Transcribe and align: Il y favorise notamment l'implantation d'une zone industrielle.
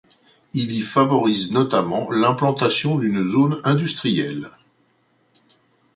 Il 0.55 0.71
y 0.71 0.81
favorise 0.81 1.51
notamment 1.51 2.09
l'implantation 2.09 2.97
d'une 2.97 3.23
zone 3.23 3.61
industrielle. 3.63 4.49